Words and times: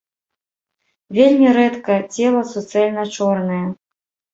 Вельмі 1.19 1.47
рэдка 1.59 2.01
цела 2.13 2.41
суцэльна 2.57 3.09
чорнае. 3.17 3.65